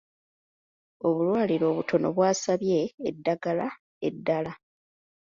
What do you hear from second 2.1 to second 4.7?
bwasabye eddagala eddaala.